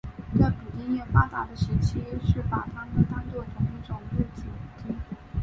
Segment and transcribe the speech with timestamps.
[0.39, 4.45] 在捕鲸业发达的时期是把它们当成同一种露脊
[4.81, 4.95] 鲸。